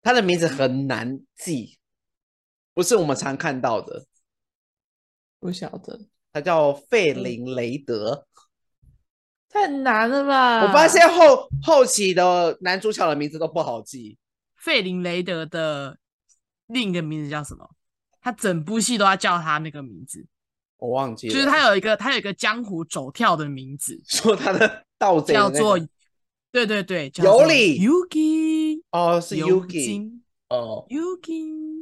[0.00, 1.78] 他的名字很难记，
[2.72, 4.06] 不是我们常看到的。
[5.38, 6.00] 不晓得，
[6.32, 8.26] 他叫费林雷德。
[9.50, 10.62] 太难了吧？
[10.66, 14.16] 我发现后后期的男主角的名字都不好记。
[14.56, 15.98] 费林雷德的
[16.68, 17.70] 另一个名字叫什么？
[18.22, 20.26] 他整部戏都要叫他那个名字，
[20.78, 25.78] 我忘记了，就是他有一个他有一个江湖走跳的名字，说他的盗贼那个叫做
[26.52, 27.78] 对对对，尤里。
[27.78, 30.24] Yuki 哦，是尤 Yuki 金。
[30.48, 31.80] 哦，Yuki，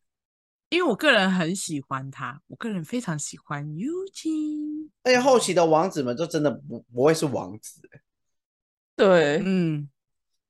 [0.69, 4.91] 因为我个人很喜欢他，我个人非常喜欢 Yuki。
[5.05, 7.81] 而且后期的王子们就真的不不会是王子。
[8.95, 9.89] 对，嗯，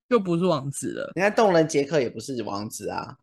[0.09, 1.13] 就不是王子了。
[1.15, 3.19] 你看动人杰克也不是王子啊，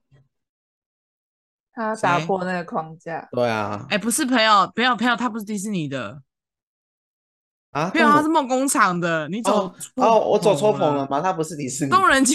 [1.73, 6.21] 他打破那个框架，对啊，哎，不是朋友，朋友，朋友，他不是迪士尼的，
[7.75, 9.27] 啊，没有，他是梦工厂的。
[9.27, 11.05] 你走哦哦，我走错错棚了。
[11.09, 11.19] 吗？
[11.19, 12.33] 他不是迪士尼，动人街，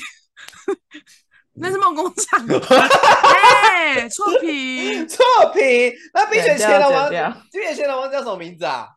[1.57, 2.61] 那是梦工厂的。
[2.69, 5.09] 哎，错 评。
[5.09, 5.25] 错
[5.55, 5.93] 评。
[6.13, 7.11] 那冰雪奇缘的王
[7.51, 8.89] 冰雪奇缘的王子叫什么名字啊？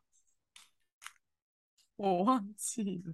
[1.96, 3.14] 我忘记了，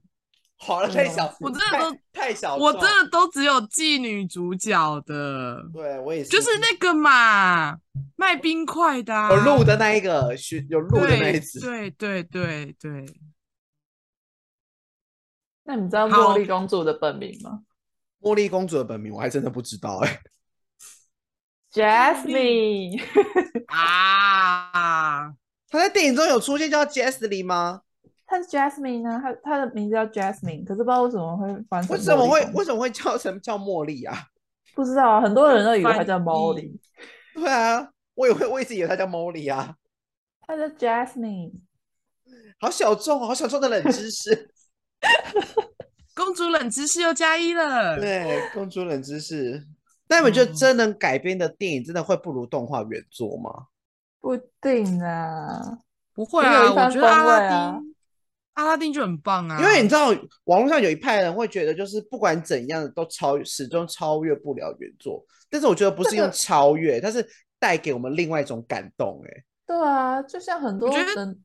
[0.62, 7.78] 好了，太小，我真的都太太小，我真的都只有记女主角的，对我也是，就是那个嘛，
[8.18, 10.36] 卖冰块的、啊，有鹿的那一个，
[10.70, 13.22] 有有鹿的那一只，对对对对对，
[15.64, 17.62] 那你知道茉莉公主的本名吗？
[18.22, 20.22] 茉莉公主的本名我还真的不知道哎、欸。
[21.72, 23.02] Jasmine
[23.68, 25.32] 啊，
[25.70, 27.84] 她在电影中有出现叫 Jasmine 吗？
[28.30, 31.96] 她是 Jasmine 呢，她她的名字叫 Jasmine，可是不知道为什么会翻成。
[31.96, 34.16] 为什么会为什么会叫成叫茉莉啊？
[34.76, 36.78] 不知道啊，很多人都以为她叫 Molly。
[37.34, 39.76] 对啊，我也会，我一直以为她叫 Molly 啊。
[40.46, 41.54] 她叫 Jasmine，
[42.60, 44.52] 好小众，好小众的冷知识。
[46.16, 48.00] 公主冷知识又加一了。
[48.00, 49.66] 对，公主冷知识。
[50.08, 53.68] 那你们觉得真人改编的电影真的会不如动画原作吗？
[54.20, 55.80] 不一定啊，
[56.14, 56.52] 不会啊。
[56.52, 57.96] 啊我觉得阿拉丁，
[58.60, 59.60] 阿拉丁就很棒啊。
[59.62, 60.10] 因为你知道，
[60.46, 65.24] 网络上有一派人会觉得，就是不管怎样都超始终超越不了原作。
[65.50, 69.22] 但是我觉得不是用超越，它是带给我们另外一种感动。
[69.26, 71.44] 哎，对啊，就像很多人，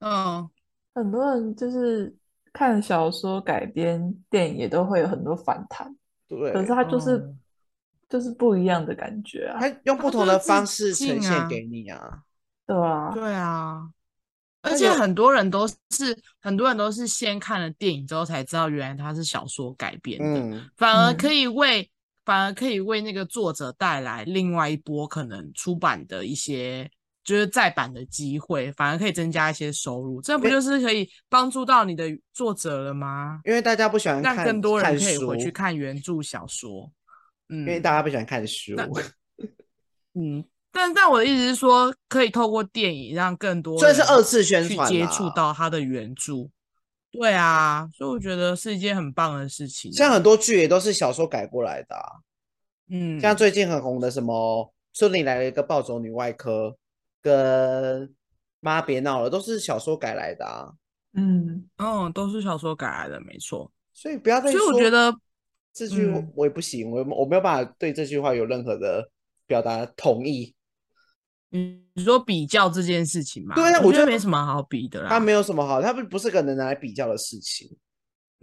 [0.00, 0.48] 嗯，
[0.94, 2.14] 很多人就是
[2.52, 5.94] 看小说改编电影也都会有很多反弹。
[6.28, 7.18] 对，可是他就是。
[7.18, 7.38] 嗯
[8.10, 9.58] 就是不一样的感觉啊！
[9.60, 12.22] 他用不同的方式呈现给你啊，啊
[12.66, 13.82] 对啊，对啊，
[14.68, 21.88] 而且很多人都是很多人都是先看了电影之后才知道，原来它是小说改编的，嗯、反而可以为、嗯、
[22.24, 26.90] 反而可以为那个作者带来另外一波可能出版的一些
[27.24, 33.40] 就是再版的机会，反而可以增加一些收入，这不就是可以帮助到你的作者了吗？
[33.44, 36.90] 因为大家不喜欢看，让更多人可以回去看原著小说。
[37.50, 38.74] 嗯，因为大家不喜欢看书。
[40.14, 40.42] 嗯，
[40.78, 46.48] 但但我的意思是说，可以透过电影让更多人，这是二次宣传，去接触到他的原著。
[47.10, 49.96] 对啊，所以我觉得是一件很棒的事情啊。
[49.96, 52.06] 像很多剧也都是小说改过来的啊。
[52.90, 56.68] 嗯，像最近很红的什么《村里来了一个暴走女外科》
[57.20, 58.06] 跟
[58.60, 60.70] 《妈别闹了》，都是小说改来的啊。
[61.14, 63.68] 嗯嗯，都是小说改来的，没错。
[63.92, 64.60] 所以不要再说。
[64.60, 65.12] 所以我觉得。
[65.70, 69.08] 这句我也不行，嗯、我我没有办法对这句话有任何的
[69.46, 70.52] 表达同意。
[71.52, 73.54] 嗯，你说比较这件事情嘛？
[73.54, 75.08] 对啊，我觉得没什么好比的啦。
[75.08, 77.76] 他没有什么好，他不不是个能拿来比较的事情。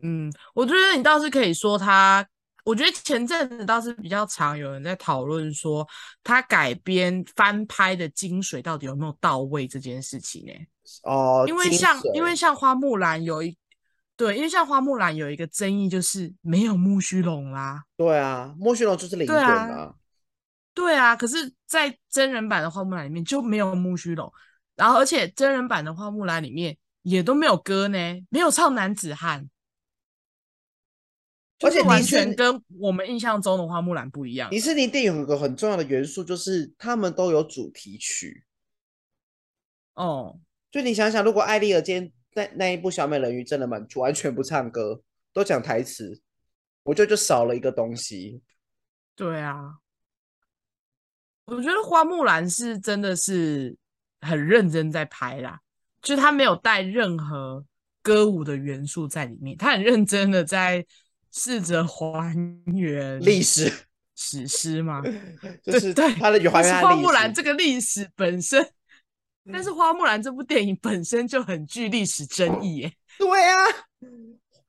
[0.02, 2.26] 嗯，我觉得你倒是可以说他，
[2.64, 5.88] 我觉得前阵子倒是比较常有人在讨论说
[6.24, 10.68] 他改编翻拍的精髓到底有没有到位这件事情呢、欸？
[11.04, 13.58] 哦，因为像因为像花木兰有一。
[14.18, 17.84] 对，因为像花木兰有一个争议，就是没有木须龙啦。
[17.98, 19.94] 对啊，木须龙就是零魂啊。
[20.76, 24.32] 对啊，可是，在真人版的花木兰里面就没有木须龙，
[24.76, 27.98] 然后而且真人版的花木兰里面也都没有歌呢，
[28.30, 29.50] 没有唱男子汉，
[31.64, 34.52] 而且完全跟我们印象中的花木兰不一样。
[34.52, 38.46] 迪士尼电影有个很重要的元素，就是他们都有主题曲。
[39.96, 42.12] 哦，就你想想，如果艾丽儿今天。
[42.38, 46.22] 那那一部小美人鱼真的蛮完全不唱歌，都讲台词，
[46.84, 48.42] 我觉得就少了一个东西。
[49.16, 49.78] 对啊，
[51.46, 53.76] 我觉得花木兰是真的是
[54.22, 55.60] 很认真在拍啦，
[56.02, 57.64] 就是他没有带任何
[58.02, 60.86] 歌舞的元素在里面，他很认真的在
[61.32, 63.72] 试着还原历史
[64.16, 65.02] 史诗嘛，
[65.64, 68.68] 就是他的还原花木兰这个历史本身。
[69.54, 72.92] 但是《花木兰》这部电影本身就很具历史争议，耶。
[73.20, 73.62] 对啊，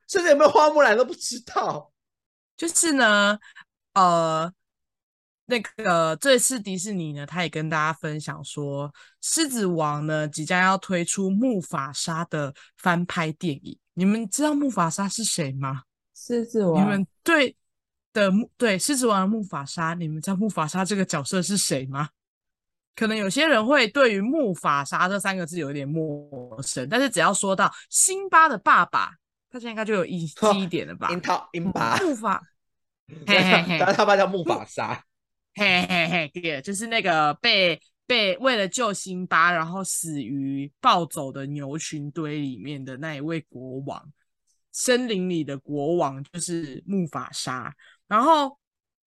[0.07, 1.91] 甚至有没有花木兰都不知道。
[2.55, 3.39] 就是呢，
[3.95, 4.53] 呃，
[5.49, 8.89] 那个这次迪士尼呢，他也跟大家分享说，
[9.21, 13.77] 《狮子王》呢即将要推出木法沙的翻拍电影。
[13.93, 15.83] 你们知道木法沙是谁吗？
[16.13, 16.83] 狮子王。
[16.83, 17.55] 你们对
[18.11, 22.09] 的木对狮子王的木法沙，你们知道木法沙这个角色是谁吗？
[22.93, 29.11] 可能有些人会对于木法沙这三个字有一点陌生，但是只要说到辛巴的爸爸，
[29.49, 31.09] 他现在应该就有一记 一点了吧？
[31.11, 32.43] 樱桃樱巴木法，
[33.25, 35.03] 嘿嘿嘿，他爸叫木法沙，
[35.57, 44.01] 嘿嘿嘿，对，就是那个被被为了救辛巴，然后死于暴走的牛群堆里面的那一位国王，
[44.71, 47.75] 森林里的国王就是木法沙。
[48.07, 48.57] 然后，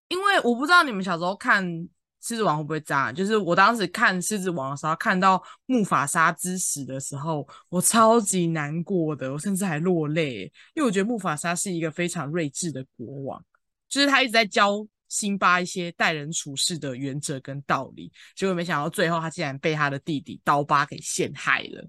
[0.07, 1.87] 因为我不知道你们小时候看。
[2.23, 3.11] 狮子王会不会炸？
[3.11, 10.43] 就是我当时看狮子王的时候，看到木法沙之死的时候，我超级难过的，我甚至还落泪，
[10.75, 13.43] 因为我觉得木法沙是一个非常睿智的国王，
[13.89, 21.85] 就是他一直在教辛巴一些待人处事的原则跟道理，结果没想到最后他竟然被他的弟弟刀疤给陷害了。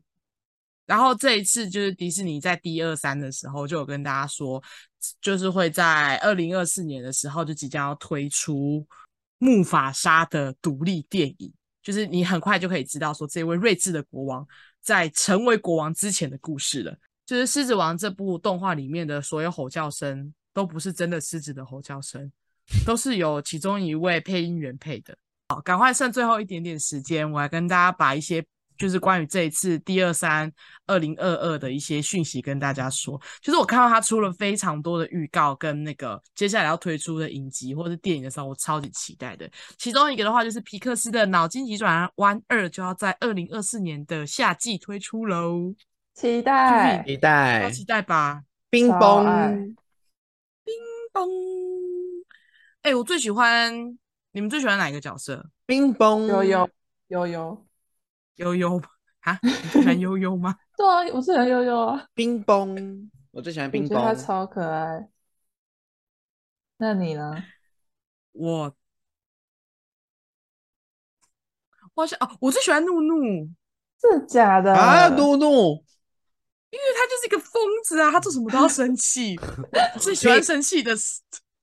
[0.85, 4.61] 然后这一次就是迪士尼在 D23 的时候就有跟大家说，
[5.21, 8.87] 就是会在二零二四年的时候就即将要推出。
[9.45, 11.53] 木法沙的独立电影，
[11.83, 14.47] 就是你很快就可以知道说这位睿智的国王
[14.81, 16.97] 在成为国王之前的故事了。
[17.27, 22.31] 就是《狮子王》这部动画里面的所有吼叫声都不是真的狮子的吼叫声，
[22.87, 25.17] 都是由其中一位配音员配的。
[25.49, 28.45] 好，赶快剩最后一点点时间，我来跟大家把一些。
[28.79, 30.51] 就是关于这一次第二三
[30.87, 39.49] 二零二二的一些讯息跟大家说，就是我看到他出了非常多的预告跟那个接下来要推出的影集或者是电影的时候，我超级期待的。
[39.79, 45.73] 其中一个的话就是皮克斯的《脑筋急转弯二》就要在二零二四年的夏季推出喽，
[46.15, 48.43] 期待期待，期待吧！
[48.69, 49.77] 冰崩，
[50.65, 50.75] 冰
[51.13, 51.82] 崩。
[52.83, 53.73] 哎、欸，我最喜欢
[54.33, 55.49] 你们最喜欢哪一个角色？
[55.67, 56.69] 冰崩，悠悠
[57.09, 57.67] 悠悠。
[58.37, 58.83] 悠悠
[59.21, 60.57] 啊， 你喜欢悠悠吗？
[60.77, 62.05] 对啊，我最喜欢悠悠啊。
[62.13, 65.09] 冰崩，我最喜欢冰崩，他超可爱。
[66.79, 67.33] 那你呢？
[68.33, 68.75] 我，
[71.95, 73.49] 我想哦，我最喜欢怒怒，
[74.01, 75.09] 是假的啊？
[75.11, 75.85] 怒怒，
[76.71, 79.39] 因为他就是一个疯子啊，他做什么都要生气，
[80.01, 80.97] 最喜欢生气的，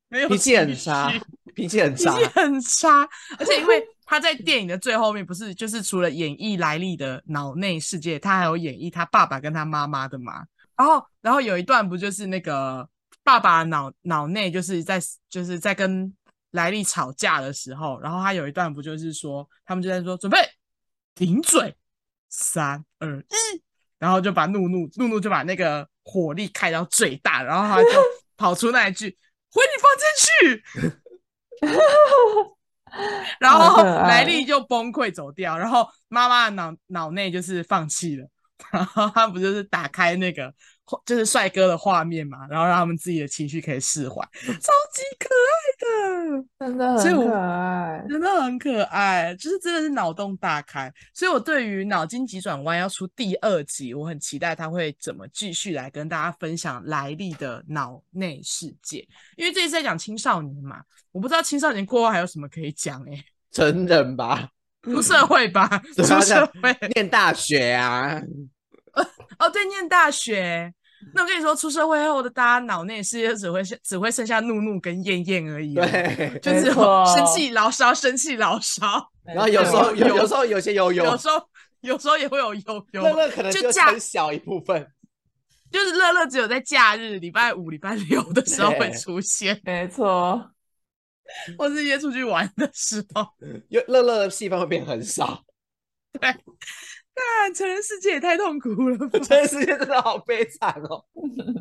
[0.10, 1.14] 没有脾气很差，
[1.56, 3.82] 脾气很差，脾气很差，而且因为。
[4.12, 10.44] 他在电影的最后面不是就是除了演绎莱莉的脑内世界，他还有演绎他爸爸跟他妈妈的嘛？
[10.76, 12.90] 然后，然后有一段不就是那个
[13.24, 15.00] 爸爸脑脑内就是在
[15.30, 16.12] 就是在跟
[16.50, 20.40] 莱莉吵架的时候，然后他有一段不就是说他们就在说准备
[21.14, 21.76] 顶嘴
[22.30, 23.62] 三二一，
[24.00, 27.90] 然后就把怒怒怒怒就把那个火力开到最大，然后他就
[28.38, 29.16] 跑出那一句
[29.52, 30.64] 回你房间去。
[33.40, 38.28] 然后莱莉就崩溃走掉，然后妈妈脑脑内就是放弃了，
[38.72, 40.52] 然后他不就是打开那个
[41.06, 60.82] 就是帅哥的画面嘛，然后让他们自己的情绪可以释怀，超级可爱的，真的很可爱，真的很可爱，就是真的是脑洞大开，所以我对于脑筋急转弯要出第二集，我很期待他会怎么继续来跟大家分享莱莉的脑内世界，因为这一次在讲青少年嘛。
[61.12, 64.48] 我不知道青少年过后还有什么可以讲哎、欸， 成人吧，
[64.84, 66.78] 出社会吧，出社会。
[66.94, 68.22] 念大学啊，
[69.40, 70.72] 哦对，念大学。
[71.14, 78.84] 那我跟你说，出社会后的大家脑内世界只会只会剩下怒怒跟燕燕而已，对， 就是生气牢骚，生气牢骚。
[79.24, 81.42] 然后有时候有有时候有些悠悠，有时候
[81.82, 84.86] 有时候也会有悠悠，乐乐可能就很小一部分，
[85.72, 90.52] 就是乐乐只有在假日礼拜五、礼拜六的时候会出现，没错。
[91.60, 93.24] 或是约出去玩的时候，
[93.70, 95.44] 有乐乐的戏份会变很少。
[96.20, 96.36] 对，
[97.20, 101.04] 但成人世界也太痛苦了，成人世界真的好悲惨哦。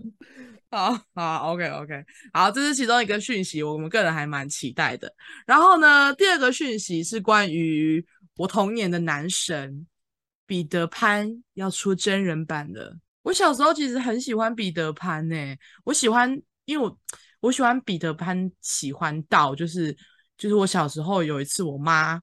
[0.70, 5.12] 好好，OK OK，好，这是其中一个讯息，我们个人还蛮期待的。
[5.46, 8.04] 然后呢，第二个讯息是关于
[8.36, 9.86] 我童年的男神
[10.46, 12.96] 彼得潘要出真人版的。
[13.22, 16.98] 我小时候其实很喜欢彼得潘呢、欸，我喜欢，因为我。
[17.40, 19.96] 我喜欢彼得潘，喜欢到就是
[20.36, 22.20] 就是我小时候有一次，我妈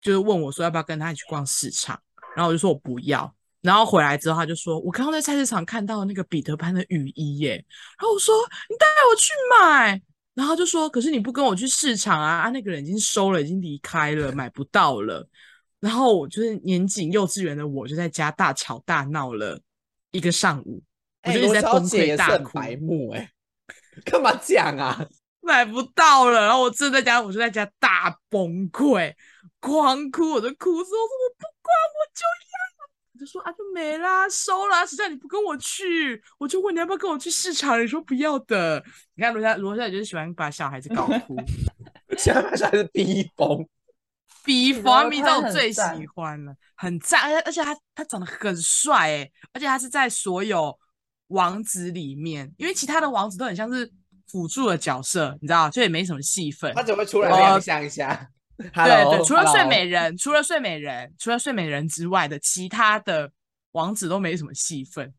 [0.00, 2.00] 就是问我说要不要跟他一起逛市场，
[2.34, 7.52] 然后我就说我不要，然后回来之后他就说，我刚刚在菜市场看到那个彼得潘的雨衣耶，
[7.98, 8.34] 然后我说
[8.68, 9.28] 你带我去
[9.60, 10.00] 买，
[10.34, 15.28] 然后就说可是你不跟我去市场啊，啊那个人已经收了，已经离开了，买不到了，
[15.80, 19.60] 然后我就是年仅幼稚园的我就在家大吵大闹了
[20.10, 20.82] 一个上午，
[21.22, 23.30] 欸、我就一直在崩溃大哭，白目哎。
[24.04, 25.04] 干嘛讲啊？
[25.42, 29.12] 买不到了，然后我真的在家，我就在家大崩溃，
[29.58, 31.29] 狂哭，我就哭说：“我不管，
[31.68, 34.86] 我就要。”我就说：“啊，就没啦，收啦。
[34.86, 38.82] 实在你不跟我去，我就问你要不要跟我去市场，你说不要的。
[39.14, 41.36] 你看罗夏，罗夏就是喜欢把小孩子搞哭，
[42.16, 43.68] 喜欢把小孩子逼疯，
[44.44, 45.80] 逼疯，迷到我最喜
[46.14, 50.78] 欢了，很赞，而且而且他他长得很帅哎，而且他是在所有。
[51.30, 53.88] 王子里面，因为其他的王子都很像是
[54.26, 56.74] 辅助的角色，你知道，就也没什么戏份。
[56.74, 58.28] 他只会出来亮相一下。
[58.74, 63.30] 对对，除了睡美人，除了睡美人，除了睡美人之外的其他的
[63.72, 65.12] 王子都没什么戏份。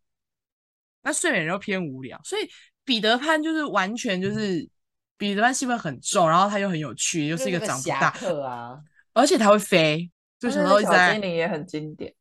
[1.04, 2.48] 那睡美人又偏无聊，所以
[2.86, 4.70] 彼得潘就是完全就是
[5.18, 8.10] 彼得潘戏份很重，然后他又很有趣，又是一个长不大
[8.46, 8.80] 啊，
[9.14, 11.08] 而且他会飞，就什么都在。
[11.08, 12.14] 小精灵也很经典。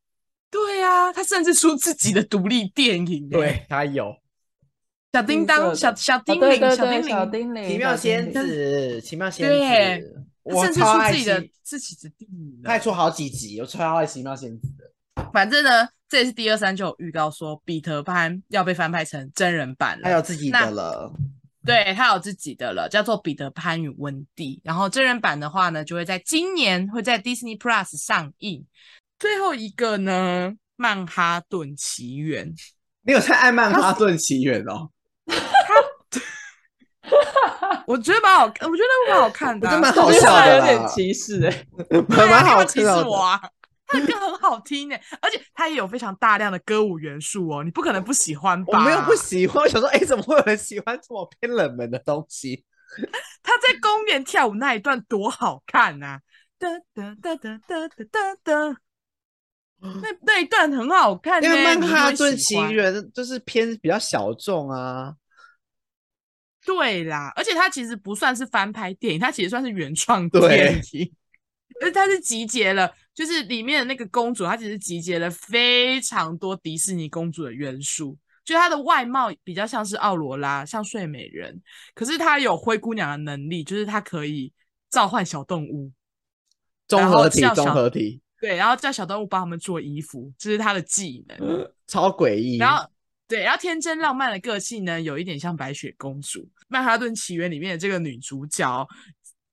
[0.49, 3.29] 对呀、啊，他甚至出自己的独立电影。
[3.29, 4.15] 对，他有
[5.13, 9.47] 小叮当、小小叮铃、小叮铃、小叮铃、奇妙仙子、奇妙仙
[10.01, 10.25] 子。
[10.49, 12.61] 甚至出自己的自己的电影。
[12.63, 14.89] 他还出好几集，有超爱奇妙仙子的。
[15.33, 21.13] 反正呢，这也是第二三就有预告说，彼得潘要被翻拍成真人版了，他有自己的了。
[21.63, 24.55] 对，他有自己的了，叫做《彼得潘与温蒂》。
[24.63, 28.65] 然后真人版的话呢，就会在今年会在 Disney Plus 上映。
[29.19, 32.51] 最后一个呢，《曼哈顿奇缘》。
[33.03, 34.89] 你有在爱《曼哈顿奇缘》哦？
[37.91, 43.41] 他我觉得蛮好，我觉得蛮好看的、啊，我觉得蛮好笑的有点歧视哎、欸，蛮好看歧视我啊！
[43.87, 48.79] 他的歌很好听诶，而且他也有非常大量的歌舞元素哦，你不可能不喜欢吧？
[48.79, 52.63] 我没有不喜欢，我想说，哎，怎么会有人喜欢这么偏冷门的东西？
[53.43, 56.21] 他在公园跳舞那一段多好看啊！
[56.57, 58.77] 哒哒哒哒哒哒哒哒，
[59.81, 65.13] 那那一段很好看，因为曼哈顿奇缘就是偏比较小众啊。
[66.65, 71.11] 对啦，而且它其实不算是翻拍电影，它其实算是原创电影。
[71.81, 78.15] 而它是集结了，就是里面的那个公主，她其实集结了非常多迪士尼公主的元素。
[78.45, 81.59] 就她的外貌比较像是奥罗拉，像睡美人，
[81.95, 84.53] 可是她有灰姑娘的能力，就是她可以
[84.91, 85.91] 召唤小动物，
[86.87, 88.21] 综合体，综合体。
[88.39, 92.57] 对，然后叫小动物帮他们做衣服，这是她的技能，嗯、超诡异。
[92.57, 92.87] 然后。
[93.31, 96.45] 对，然后天真浪漫的个性呢，有一点像白雪公主。
[96.67, 98.85] 曼哈顿奇缘里面的这个女主角，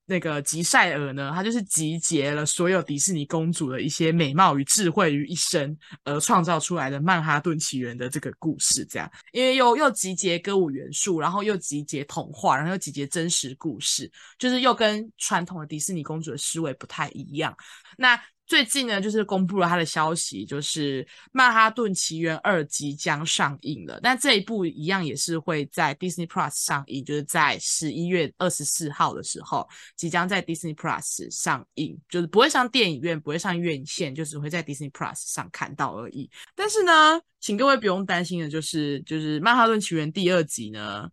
[0.05, 8.85] 那个吉赛尔呢，她就是集结了所有迪士尼公主的一些美貌与智慧于一身，而创造出来的曼哈顿奇缘的这个故事。
[8.85, 14.11] 这样，因为又又集结歌舞元素，然后又集结童话，然后又集结真实故事，
[14.41, 17.57] 就是又跟传统的迪士尼公主的思维不太一样。
[17.97, 24.01] 那最近呢，就是公布了他的消息，就是《曼哈顿奇缘二》即将上映了。
[24.03, 36.31] 但这一部一样也是会在 Disney Plus 上映，就是在十一月二十四号的时候，即将在 Disney Plus 上映，就是不会上电影院，不会上院线，就只会在 Disney Plus 上看到而已。
[36.55, 41.07] 但是呢，请各位不用担心的，就是就是《曼哈顿奇缘》第二集呢，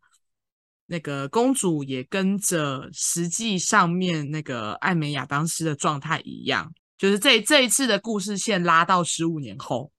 [0.85, 6.73] 那个公主也跟着实际上面那个艾美亚当时的状态一样。
[6.97, 9.91] 就是这这一次的故事线拉到十五年后，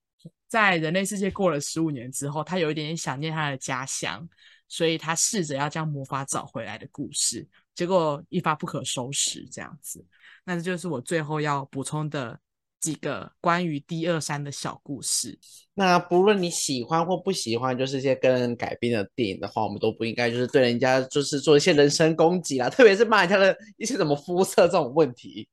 [0.49, 4.27] 在人类世界过了十五年之后，他有一点点想念他的家乡，
[4.69, 10.05] 所以他试着要将魔法找回来的故事，结果一发不可收拾这样子。
[10.45, 12.39] 那这就是我最后要补充的
[12.81, 15.39] 几个关于第二三的小故事。
[15.75, 25.47] 那不论你喜欢或不喜欢，就是一些跟人改编的电影的话，我们都不应该就是对人家就是做一些人身攻击啦，特别是骂人家的一些什么肤色这种问题。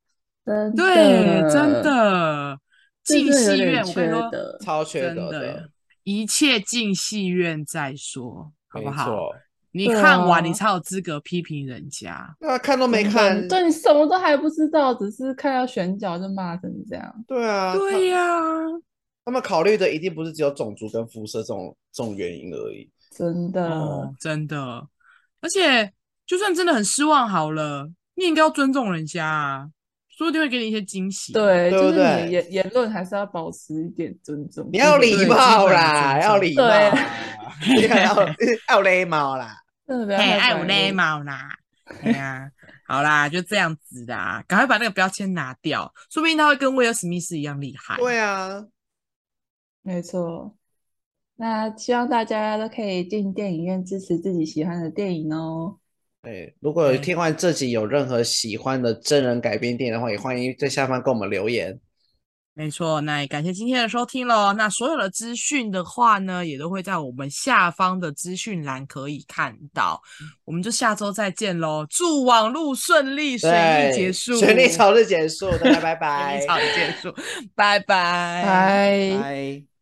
[0.44, 2.58] 真对，真的
[3.02, 4.30] 进戏院，我跟你说，
[4.60, 5.70] 超缺德的，
[6.02, 9.30] 一切进戏院再说，好不好？
[9.72, 12.36] 你看完，你才有资格批评人家。
[12.38, 17.24] 那啊，看都没看，对，你什么都还不知道，只是看到选角就骂成这样。
[17.26, 18.62] 对啊，对呀、啊，
[19.24, 22.88] 他们考虑的一定不是只有种族跟肤色这种这种原因而已。
[23.10, 24.86] 真的，哦、真的，
[25.40, 25.92] 而且
[26.24, 29.70] 就算真的很失望，好了，你应该要尊重人家啊。
[30.16, 34.68] 说不定会给你一些惊喜，对，就是你的言言论还是要保持一点尊重。
[34.72, 38.28] 你 要礼貌啦，要礼貌，要
[38.68, 39.56] 要礼貌啦，
[40.16, 41.48] 哎，要礼貌啦，
[42.02, 42.48] 对呀，
[42.86, 47.96] 好啦，就这样子啦，赶快把那个标签拿掉，说不定他会跟威尔史密斯一样厉害。
[47.96, 48.64] 对啊，
[49.82, 50.56] 没错。
[51.36, 55.80] 那希望大家都可以进电影院支持自己喜欢的电影哦。
[56.24, 61.78] 对，如果听完这集有任何喜欢的真人改编电影的话，也欢迎在下方给我们留言。
[62.56, 64.52] 没错，那也感谢今天的收听喽。
[64.52, 70.00] 那所有的资讯的话呢，也都会在我们下方的资讯栏可以看到。
[70.44, 71.84] 我们就下周再见喽！
[71.90, 77.12] 祝网路顺利，顺利结束，顺利早日结束，大家拜拜，顺利早日结束，
[77.56, 79.73] 拜拜，拜拜。